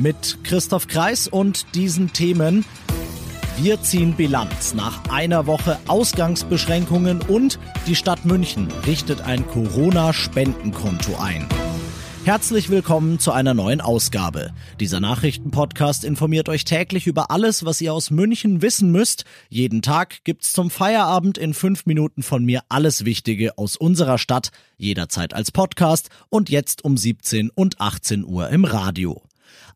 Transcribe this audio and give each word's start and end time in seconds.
Mit 0.00 0.38
Christoph 0.44 0.86
Kreis 0.86 1.28
und 1.28 1.74
diesen 1.74 2.14
Themen. 2.14 2.64
Wir 3.58 3.82
ziehen 3.82 4.14
Bilanz 4.14 4.72
nach 4.72 5.04
einer 5.10 5.46
Woche 5.46 5.78
Ausgangsbeschränkungen 5.88 7.20
und 7.20 7.58
die 7.86 7.94
Stadt 7.94 8.24
München 8.24 8.68
richtet 8.86 9.20
ein 9.20 9.46
Corona-Spendenkonto 9.46 11.16
ein. 11.16 11.46
Herzlich 12.24 12.70
willkommen 12.70 13.18
zu 13.18 13.32
einer 13.32 13.52
neuen 13.52 13.82
Ausgabe. 13.82 14.52
Dieser 14.78 15.00
Nachrichtenpodcast 15.00 16.04
informiert 16.04 16.48
euch 16.48 16.64
täglich 16.64 17.06
über 17.06 17.30
alles, 17.30 17.66
was 17.66 17.82
ihr 17.82 17.92
aus 17.92 18.10
München 18.10 18.62
wissen 18.62 18.90
müsst. 18.90 19.26
Jeden 19.50 19.82
Tag 19.82 20.24
gibt's 20.24 20.54
zum 20.54 20.70
Feierabend 20.70 21.36
in 21.36 21.52
fünf 21.52 21.84
Minuten 21.84 22.22
von 22.22 22.42
mir 22.42 22.62
alles 22.70 23.04
Wichtige 23.04 23.58
aus 23.58 23.76
unserer 23.76 24.16
Stadt, 24.16 24.50
jederzeit 24.78 25.34
als 25.34 25.52
Podcast 25.52 26.08
und 26.30 26.48
jetzt 26.48 26.86
um 26.86 26.96
17 26.96 27.50
und 27.50 27.82
18 27.82 28.24
Uhr 28.24 28.48
im 28.48 28.64
Radio. 28.64 29.22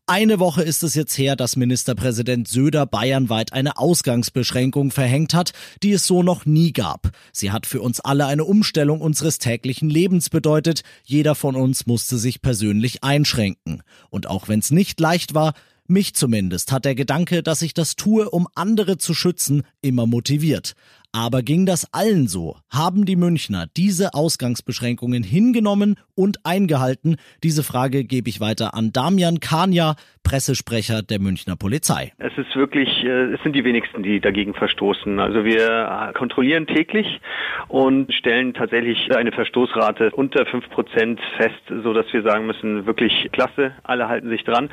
Eine 0.07 0.37
Woche 0.37 0.61
ist 0.61 0.83
es 0.83 0.93
jetzt 0.93 1.17
her, 1.17 1.35
dass 1.35 1.55
Ministerpräsident 1.55 2.47
Söder 2.47 2.85
bayernweit 2.85 3.53
eine 3.53 3.79
Ausgangsbeschränkung 3.79 4.91
verhängt 4.91 5.33
hat, 5.33 5.51
die 5.81 5.93
es 5.93 6.05
so 6.05 6.21
noch 6.21 6.45
nie 6.45 6.73
gab. 6.73 7.09
Sie 7.31 7.49
hat 7.49 7.65
für 7.65 7.81
uns 7.81 8.01
alle 8.01 8.27
eine 8.27 8.43
Umstellung 8.43 9.01
unseres 9.01 9.39
täglichen 9.39 9.89
Lebens 9.89 10.29
bedeutet. 10.29 10.83
Jeder 11.05 11.33
von 11.33 11.55
uns 11.55 11.87
musste 11.87 12.19
sich 12.19 12.43
persönlich 12.43 13.03
einschränken. 13.03 13.81
Und 14.11 14.27
auch 14.27 14.47
wenn 14.47 14.59
es 14.59 14.69
nicht 14.69 14.99
leicht 14.99 15.33
war, 15.33 15.55
mich 15.87 16.13
zumindest 16.13 16.71
hat 16.71 16.85
der 16.85 16.93
Gedanke, 16.93 17.41
dass 17.41 17.63
ich 17.63 17.73
das 17.73 17.95
tue, 17.95 18.29
um 18.29 18.47
andere 18.53 18.99
zu 18.99 19.15
schützen, 19.15 19.63
immer 19.81 20.05
motiviert. 20.05 20.75
Aber 21.15 21.43
ging 21.43 21.65
das 21.65 21.87
allen 21.93 22.27
so? 22.27 22.57
Haben 22.69 23.05
die 23.05 23.15
Münchner 23.15 23.67
diese 23.77 24.13
Ausgangsbeschränkungen 24.13 25.23
hingenommen 25.23 25.95
und 26.13 26.45
eingehalten? 26.45 27.15
Diese 27.41 27.63
Frage 27.63 28.03
gebe 28.03 28.29
ich 28.29 28.41
weiter 28.41 28.73
an 28.73 28.91
Damian 28.91 29.39
Kania, 29.39 29.95
Pressesprecher 30.25 31.01
der 31.03 31.19
Münchner 31.21 31.55
Polizei. 31.55 32.11
Es 32.17 32.37
ist 32.37 32.55
wirklich, 32.55 32.89
äh, 33.03 33.33
es 33.33 33.41
sind 33.43 33.55
die 33.55 33.63
wenigsten, 33.63 34.03
die 34.03 34.19
dagegen 34.19 34.53
verstoßen. 34.53 35.19
Also 35.19 35.45
wir 35.45 36.11
kontrollieren 36.17 36.67
täglich 36.67 37.21
und 37.67 38.13
stellen 38.13 38.53
tatsächlich 38.53 39.15
eine 39.15 39.31
Verstoßrate 39.31 40.11
unter 40.11 40.45
fünf 40.45 40.69
Prozent 40.69 41.21
fest, 41.37 41.61
so 41.83 41.93
dass 41.93 42.11
wir 42.11 42.23
sagen 42.23 42.47
müssen, 42.47 42.85
wirklich 42.85 43.29
klasse, 43.31 43.73
alle 43.83 44.09
halten 44.09 44.29
sich 44.29 44.43
dran. 44.43 44.69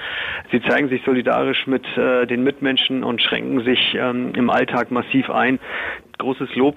Sie 0.50 0.62
zeigen 0.62 0.88
sich 0.88 1.02
solidarisch 1.04 1.66
mit 1.66 1.86
äh, 1.96 2.26
den 2.26 2.42
Mitmenschen 2.42 3.04
und 3.04 3.20
schränken 3.20 3.62
sich 3.64 3.94
ähm, 3.94 4.32
im 4.34 4.50
Alltag 4.50 4.90
massiv 4.90 5.30
ein 5.30 5.60
großes 6.18 6.54
Lob. 6.54 6.76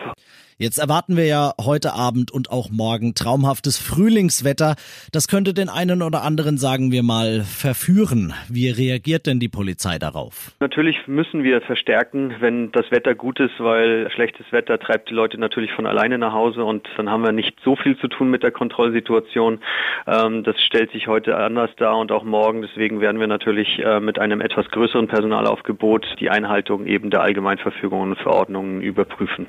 Jetzt 0.57 0.77
erwarten 0.77 1.17
wir 1.17 1.25
ja 1.25 1.51
heute 1.61 1.95
Abend 1.95 2.31
und 2.31 2.49
auch 2.49 2.69
morgen 2.71 3.13
traumhaftes 3.13 3.77
Frühlingswetter. 3.77 4.75
Das 5.11 5.27
könnte 5.27 5.53
den 5.53 5.67
einen 5.67 6.01
oder 6.01 6.23
anderen, 6.23 6.57
sagen 6.57 6.93
wir 6.93 7.03
mal, 7.03 7.41
verführen. 7.41 8.33
Wie 8.47 8.69
reagiert 8.69 9.27
denn 9.27 9.41
die 9.41 9.49
Polizei 9.49 9.99
darauf? 9.99 10.53
Natürlich 10.61 11.07
müssen 11.07 11.43
wir 11.43 11.59
verstärken, 11.59 12.35
wenn 12.39 12.71
das 12.71 12.89
Wetter 12.89 13.15
gut 13.15 13.41
ist, 13.41 13.59
weil 13.59 14.09
schlechtes 14.11 14.49
Wetter 14.53 14.79
treibt 14.79 15.09
die 15.09 15.13
Leute 15.13 15.37
natürlich 15.37 15.73
von 15.73 15.85
alleine 15.85 16.17
nach 16.17 16.31
Hause 16.31 16.63
und 16.63 16.87
dann 16.95 17.09
haben 17.09 17.25
wir 17.25 17.33
nicht 17.33 17.57
so 17.65 17.75
viel 17.75 17.97
zu 17.97 18.07
tun 18.07 18.29
mit 18.29 18.41
der 18.41 18.51
Kontrollsituation. 18.51 19.59
Ähm, 20.07 20.45
das 20.45 20.61
stellt 20.61 20.89
sich 20.93 21.09
heute 21.09 21.35
anders 21.35 21.71
dar 21.75 21.97
und 21.97 22.13
auch 22.13 22.23
morgen. 22.23 22.61
Deswegen 22.61 23.01
werden 23.01 23.19
wir 23.19 23.27
natürlich 23.27 23.79
äh, 23.79 23.99
mit 23.99 24.19
einem 24.19 24.39
etwas 24.39 24.69
größeren 24.71 25.09
Personalaufgebot 25.09 26.15
die 26.21 26.29
Einhaltung 26.29 26.85
eben 26.85 27.09
der 27.09 27.23
Allgemeinverfügungen 27.23 28.11
und 28.11 28.19
Verordnungen 28.19 28.81
überprüfen. 28.81 29.47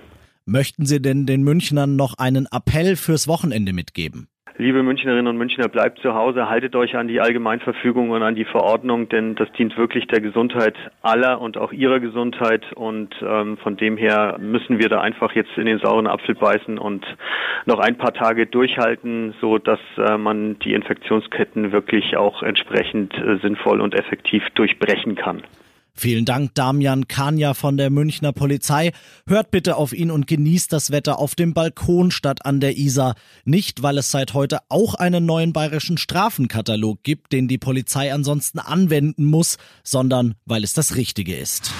Möchten 0.48 0.86
Sie 0.86 1.02
denn 1.02 1.26
den 1.26 1.42
Münchnern 1.42 1.96
noch 1.96 2.14
einen 2.18 2.46
Appell 2.52 2.94
fürs 2.94 3.26
Wochenende 3.26 3.72
mitgeben? 3.72 4.28
Liebe 4.58 4.84
Münchnerinnen 4.84 5.26
und 5.26 5.36
Münchner, 5.36 5.66
bleibt 5.66 5.98
zu 5.98 6.14
Hause, 6.14 6.48
haltet 6.48 6.76
euch 6.76 6.94
an 6.94 7.08
die 7.08 7.20
Allgemeinverfügung 7.20 8.10
und 8.10 8.22
an 8.22 8.36
die 8.36 8.44
Verordnung, 8.44 9.08
denn 9.08 9.34
das 9.34 9.50
dient 9.58 9.76
wirklich 9.76 10.06
der 10.06 10.20
Gesundheit 10.20 10.76
aller 11.02 11.40
und 11.40 11.58
auch 11.58 11.72
ihrer 11.72 11.98
Gesundheit. 11.98 12.72
Und 12.74 13.12
ähm, 13.22 13.58
von 13.58 13.76
dem 13.76 13.96
her 13.96 14.38
müssen 14.40 14.78
wir 14.78 14.88
da 14.88 15.00
einfach 15.00 15.32
jetzt 15.32 15.50
in 15.56 15.66
den 15.66 15.80
sauren 15.80 16.06
Apfel 16.06 16.36
beißen 16.36 16.78
und 16.78 17.04
noch 17.66 17.80
ein 17.80 17.98
paar 17.98 18.14
Tage 18.14 18.46
durchhalten, 18.46 19.34
so 19.40 19.58
dass 19.58 19.80
äh, 19.98 20.16
man 20.16 20.60
die 20.60 20.74
Infektionsketten 20.74 21.72
wirklich 21.72 22.16
auch 22.16 22.44
entsprechend 22.44 23.14
äh, 23.14 23.38
sinnvoll 23.42 23.80
und 23.80 23.94
effektiv 23.96 24.44
durchbrechen 24.54 25.16
kann. 25.16 25.42
Vielen 25.96 26.26
Dank, 26.26 26.54
Damian 26.54 27.08
Kanja 27.08 27.54
von 27.54 27.78
der 27.78 27.88
Münchner 27.88 28.32
Polizei. 28.32 28.92
Hört 29.26 29.50
bitte 29.50 29.76
auf 29.76 29.94
ihn 29.94 30.10
und 30.10 30.26
genießt 30.26 30.70
das 30.70 30.90
Wetter 30.90 31.18
auf 31.18 31.34
dem 31.34 31.54
Balkon 31.54 32.10
statt 32.10 32.44
an 32.44 32.60
der 32.60 32.76
Isar. 32.76 33.14
Nicht, 33.44 33.82
weil 33.82 33.96
es 33.96 34.10
seit 34.10 34.34
heute 34.34 34.58
auch 34.68 34.94
einen 34.94 35.24
neuen 35.24 35.54
bayerischen 35.54 35.96
Strafenkatalog 35.96 37.02
gibt, 37.02 37.32
den 37.32 37.48
die 37.48 37.58
Polizei 37.58 38.12
ansonsten 38.12 38.58
anwenden 38.58 39.24
muss, 39.24 39.56
sondern 39.82 40.34
weil 40.44 40.64
es 40.64 40.74
das 40.74 40.96
Richtige 40.96 41.34
ist. 41.34 41.72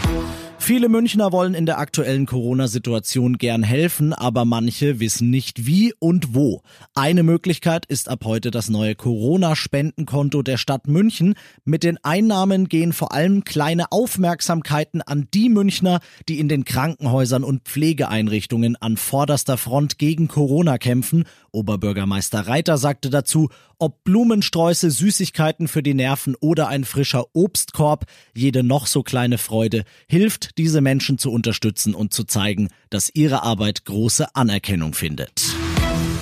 Viele 0.66 0.88
Münchner 0.88 1.30
wollen 1.30 1.54
in 1.54 1.64
der 1.64 1.78
aktuellen 1.78 2.26
Corona-Situation 2.26 3.38
gern 3.38 3.62
helfen, 3.62 4.12
aber 4.12 4.44
manche 4.44 4.98
wissen 4.98 5.30
nicht 5.30 5.64
wie 5.64 5.94
und 6.00 6.34
wo. 6.34 6.62
Eine 6.92 7.22
Möglichkeit 7.22 7.86
ist 7.86 8.08
ab 8.08 8.24
heute 8.24 8.50
das 8.50 8.68
neue 8.68 8.96
Corona-Spendenkonto 8.96 10.42
der 10.42 10.56
Stadt 10.56 10.88
München. 10.88 11.36
Mit 11.64 11.84
den 11.84 12.02
Einnahmen 12.02 12.68
gehen 12.68 12.92
vor 12.92 13.12
allem 13.12 13.44
kleine 13.44 13.92
Aufmerksamkeiten 13.92 15.02
an 15.02 15.28
die 15.32 15.50
Münchner, 15.50 16.00
die 16.28 16.40
in 16.40 16.48
den 16.48 16.64
Krankenhäusern 16.64 17.44
und 17.44 17.62
Pflegeeinrichtungen 17.62 18.74
an 18.74 18.96
vorderster 18.96 19.58
Front 19.58 19.98
gegen 19.98 20.26
Corona 20.26 20.78
kämpfen. 20.78 21.26
Oberbürgermeister 21.52 22.40
Reiter 22.48 22.76
sagte 22.76 23.08
dazu, 23.08 23.50
ob 23.78 24.04
Blumensträuße, 24.04 24.90
Süßigkeiten 24.90 25.68
für 25.68 25.82
die 25.82 25.94
Nerven 25.94 26.34
oder 26.40 26.68
ein 26.68 26.84
frischer 26.84 27.26
Obstkorb, 27.34 28.06
jede 28.34 28.62
noch 28.62 28.86
so 28.86 29.02
kleine 29.02 29.38
Freude 29.38 29.84
hilft, 30.08 30.55
diese 30.58 30.80
Menschen 30.80 31.18
zu 31.18 31.30
unterstützen 31.30 31.94
und 31.94 32.12
zu 32.12 32.24
zeigen, 32.24 32.68
dass 32.90 33.10
ihre 33.12 33.42
Arbeit 33.42 33.84
große 33.84 34.34
Anerkennung 34.34 34.94
findet. 34.94 35.56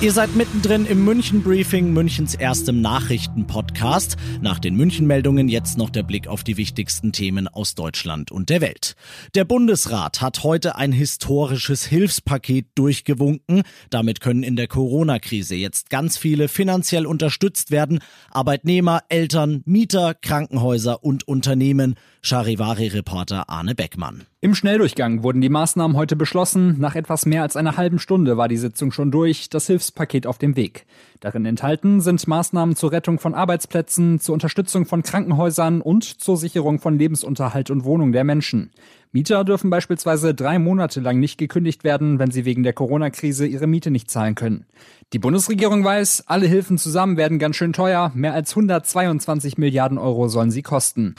Ihr 0.05 0.13
seid 0.13 0.37
mittendrin 0.37 0.85
im 0.85 1.03
München 1.03 1.43
Briefing, 1.43 1.95
Münchens 1.95 2.35
erstem 2.35 2.83
Nachrichtenpodcast. 2.83 4.19
Nach 4.43 4.59
den 4.59 4.77
München-Meldungen 4.77 5.49
jetzt 5.49 5.79
noch 5.79 5.89
der 5.89 6.03
Blick 6.03 6.29
auf 6.29 6.45
die 6.45 6.59
wichtigsten 6.59 7.11
Themen 7.11 7.49
aus 7.49 7.75
Deutschland 7.75 8.31
und 8.31 8.51
der 8.51 8.61
Welt. 8.61 8.97
Der 9.35 9.47
Bundesrat 9.47 10.21
hat 10.21 10.43
heute 10.43 10.77
ein 10.77 10.93
historisches 10.93 11.87
Hilfspaket 11.87 12.67
durchgewunken. 12.75 13.63
Damit 13.89 14.21
können 14.21 14.43
in 14.43 14.57
der 14.57 14.69
Corona-Krise 14.69 15.55
jetzt 15.55 15.89
ganz 15.89 16.19
viele 16.19 16.49
finanziell 16.49 17.07
unterstützt 17.07 17.71
werden. 17.71 18.01
Arbeitnehmer, 18.31 19.05
Eltern, 19.09 19.63
Mieter, 19.65 20.13
Krankenhäuser 20.13 21.03
und 21.03 21.27
Unternehmen. 21.27 21.95
Charivari-Reporter 22.21 23.49
Arne 23.49 23.75
Beckmann. 23.75 24.27
Im 24.45 24.55
Schnelldurchgang 24.55 25.23
wurden 25.23 25.41
die 25.41 25.49
Maßnahmen 25.49 25.97
heute 25.97 26.17
beschlossen. 26.17 26.79
Nach 26.79 26.97
etwas 26.97 27.25
mehr 27.25 27.41
als 27.41 27.57
einer 27.57 27.79
halben 27.79 27.99
Stunde 27.99 28.37
war 28.37 28.47
die 28.47 28.59
Sitzung 28.59 28.93
schon 28.93 29.11
durch, 29.11 29.49
das 29.49 29.69
Hilfspaket 29.69 30.27
auf 30.27 30.37
dem 30.37 30.55
Weg. 30.55 30.85
Darin 31.21 31.47
enthalten 31.47 32.03
sind 32.03 32.29
Maßnahmen 32.29 32.77
zur 32.77 32.93
Rettung 32.93 33.19
von 33.19 33.33
Arbeitsplätzen, 33.33 34.21
zur 34.21 34.35
Unterstützung 34.35 34.85
von 34.85 35.03
Krankenhäusern 35.03 35.81
und 35.81 36.05
zur 36.05 36.37
Sicherung 36.37 36.79
von 36.79 36.99
Lebensunterhalt 36.99 37.71
und 37.71 37.85
Wohnung 37.85 38.13
der 38.13 38.25
Menschen. 38.25 38.71
Mieter 39.13 39.45
dürfen 39.45 39.71
beispielsweise 39.71 40.35
drei 40.35 40.59
Monate 40.59 41.01
lang 41.01 41.19
nicht 41.21 41.39
gekündigt 41.39 41.83
werden, 41.83 42.19
wenn 42.19 42.31
sie 42.31 42.45
wegen 42.45 42.65
der 42.65 42.75
Corona-Krise 42.75 43.47
ihre 43.47 43.67
Miete 43.67 43.91
nicht 43.91 44.11
zahlen 44.11 44.35
können. 44.35 44.67
Die 45.15 45.19
Bundesregierung 45.19 45.85
weiß, 45.85 46.25
alle 46.27 46.47
Hilfen 46.47 46.77
zusammen 46.77 47.17
werden 47.17 47.39
ganz 47.39 47.57
schön 47.57 47.73
teuer. 47.73 48.13
Mehr 48.15 48.35
als 48.35 48.51
122 48.51 49.57
Milliarden 49.57 49.97
Euro 49.97 50.29
sollen 50.29 50.51
sie 50.51 50.61
kosten. 50.61 51.15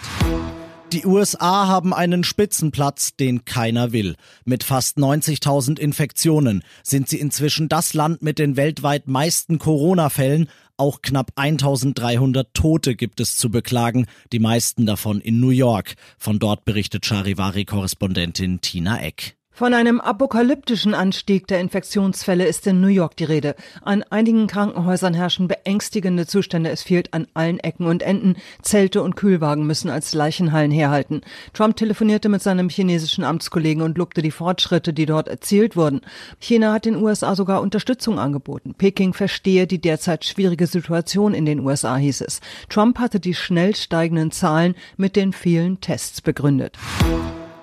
Die 0.96 1.06
USA 1.06 1.68
haben 1.68 1.94
einen 1.94 2.24
Spitzenplatz, 2.24 3.18
den 3.18 3.44
keiner 3.44 3.92
will. 3.92 4.16
Mit 4.46 4.64
fast 4.64 4.98
90.000 4.98 5.78
Infektionen 5.78 6.64
sind 6.84 7.10
sie 7.10 7.20
inzwischen 7.20 7.68
das 7.68 7.94
Land 7.94 8.22
mit 8.22 8.40
den 8.40 8.56
weltweit 8.56 9.06
meisten 9.06 9.60
Corona-Fällen. 9.60 10.48
Auch 10.78 11.02
knapp 11.02 11.34
1300 11.36 12.54
Tote 12.54 12.96
gibt 12.96 13.20
es 13.20 13.36
zu 13.36 13.50
beklagen, 13.50 14.06
die 14.32 14.40
meisten 14.40 14.86
davon 14.86 15.20
in 15.20 15.42
New 15.42 15.50
York. 15.50 15.96
Von 16.18 16.40
dort 16.40 16.64
berichtet 16.64 17.06
Charivari-Korrespondentin 17.06 18.62
Tina 18.62 19.02
Eck. 19.02 19.36
Von 19.58 19.74
einem 19.74 20.02
apokalyptischen 20.02 20.94
Anstieg 20.94 21.48
der 21.48 21.62
Infektionsfälle 21.62 22.46
ist 22.46 22.68
in 22.68 22.82
New 22.82 22.90
York 22.90 23.16
die 23.16 23.24
Rede. 23.24 23.56
An 23.84 24.04
einigen 24.04 24.48
Krankenhäusern 24.48 25.14
herrschen 25.14 25.48
beängstigende 25.48 26.28
Zustände. 26.28 26.72
Es 26.72 26.84
fehlt 26.84 27.14
an 27.14 27.26
allen 27.36 27.62
Ecken 27.62 27.88
und 27.88 28.04
Enden. 28.04 28.36
Zelte 28.62 29.02
und 29.02 29.16
Kühlwagen 29.16 29.66
müssen 29.66 29.90
als 29.90 30.14
Leichenhallen 30.14 30.72
herhalten. 30.72 31.22
Trump 31.54 31.78
telefonierte 31.78 32.28
mit 32.28 32.42
seinem 32.42 32.68
chinesischen 32.68 33.24
Amtskollegen 33.24 33.82
und 33.82 33.98
lobte 33.98 34.22
die 34.22 34.32
Fortschritte, 34.32 34.92
die 34.92 35.06
dort 35.06 35.30
erzielt 35.30 35.78
wurden. 35.78 36.02
China 36.38 36.74
hat 36.74 36.84
den 36.84 36.98
USA 36.98 37.34
sogar 37.34 37.62
Unterstützung 37.62 38.20
angeboten. 38.20 38.76
Peking 38.78 39.14
verstehe 39.14 39.68
die 39.68 39.80
derzeit 39.80 40.26
schwierige 40.26 40.68
Situation 40.68 41.34
in 41.34 41.46
den 41.46 41.62
USA, 41.62 41.96
hieß 41.96 42.20
es. 42.20 42.42
Trump 42.68 43.00
hatte 43.00 43.22
die 43.22 43.34
schnell 43.34 43.74
steigenden 43.74 44.32
Zahlen 44.32 44.76
mit 44.98 45.16
den 45.16 45.32
vielen 45.32 45.80
Tests 45.80 46.20
begründet. 46.20 46.78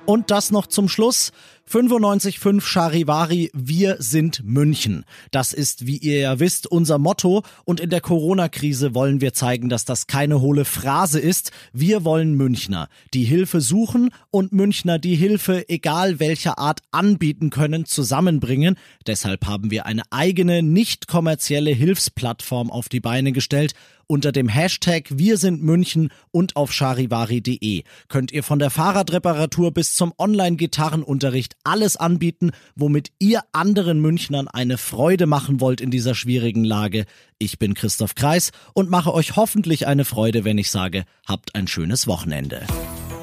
Und 0.04 0.30
das 0.30 0.50
noch 0.50 0.66
zum 0.66 0.88
Schluss. 0.88 1.32
95.5 1.70 2.60
Charivari, 2.60 3.50
wir 3.54 3.96
sind 3.98 4.42
München. 4.44 5.04
Das 5.30 5.52
ist, 5.52 5.86
wie 5.86 5.96
ihr 5.96 6.18
ja 6.18 6.38
wisst, 6.38 6.66
unser 6.66 6.98
Motto. 6.98 7.42
Und 7.64 7.80
in 7.80 7.88
der 7.88 8.00
Corona-Krise 8.00 8.94
wollen 8.94 9.20
wir 9.20 9.32
zeigen, 9.32 9.68
dass 9.68 9.84
das 9.84 10.06
keine 10.06 10.40
hohle 10.40 10.64
Phrase 10.64 11.18
ist. 11.18 11.50
Wir 11.72 12.04
wollen 12.04 12.34
Münchner, 12.34 12.88
die 13.14 13.24
Hilfe 13.24 13.60
suchen 13.60 14.10
und 14.30 14.52
Münchner, 14.52 14.98
die 14.98 15.14
Hilfe, 15.14 15.68
egal 15.68 16.20
welcher 16.20 16.58
Art, 16.58 16.80
anbieten 16.90 17.50
können, 17.50 17.86
zusammenbringen. 17.86 18.76
Deshalb 19.06 19.46
haben 19.46 19.70
wir 19.70 19.86
eine 19.86 20.02
eigene, 20.10 20.62
nicht 20.62 21.06
kommerzielle 21.08 21.70
Hilfsplattform 21.70 22.70
auf 22.70 22.88
die 22.88 23.00
Beine 23.00 23.32
gestellt 23.32 23.74
unter 24.12 24.30
dem 24.30 24.48
Hashtag 24.48 25.06
Wir 25.08 25.38
sind 25.38 25.62
München 25.62 26.10
und 26.30 26.56
auf 26.56 26.70
charivari.de 26.70 27.84
könnt 28.08 28.30
ihr 28.30 28.42
von 28.42 28.58
der 28.58 28.68
Fahrradreparatur 28.68 29.72
bis 29.72 29.94
zum 29.94 30.12
Online-Gitarrenunterricht 30.18 31.51
alles 31.64 31.96
anbieten, 31.96 32.52
womit 32.74 33.12
ihr 33.18 33.42
anderen 33.52 34.00
Münchnern 34.00 34.48
eine 34.48 34.78
Freude 34.78 35.26
machen 35.26 35.60
wollt 35.60 35.80
in 35.80 35.90
dieser 35.90 36.14
schwierigen 36.14 36.64
Lage. 36.64 37.04
Ich 37.38 37.58
bin 37.58 37.74
Christoph 37.74 38.14
Kreis 38.14 38.50
und 38.74 38.90
mache 38.90 39.12
euch 39.12 39.36
hoffentlich 39.36 39.86
eine 39.86 40.04
Freude, 40.04 40.44
wenn 40.44 40.58
ich 40.58 40.70
sage, 40.70 41.04
habt 41.26 41.54
ein 41.54 41.68
schönes 41.68 42.06
Wochenende. 42.06 42.66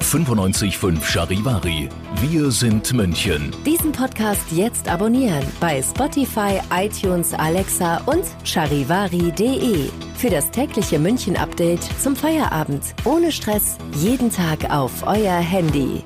95.5 0.00 1.04
Charivari. 1.04 1.88
Wir 2.20 2.50
sind 2.50 2.92
München. 2.92 3.52
Diesen 3.64 3.92
Podcast 3.92 4.50
jetzt 4.50 4.88
abonnieren 4.88 5.44
bei 5.60 5.80
Spotify, 5.82 6.60
iTunes, 6.74 7.32
Alexa 7.34 7.98
und 8.06 8.24
charivari.de. 8.44 9.88
Für 10.16 10.30
das 10.30 10.50
tägliche 10.50 10.98
München-Update 10.98 11.82
zum 12.02 12.16
Feierabend. 12.16 12.82
Ohne 13.04 13.30
Stress, 13.30 13.76
jeden 13.96 14.32
Tag 14.32 14.70
auf 14.70 15.06
euer 15.06 15.38
Handy. 15.38 16.02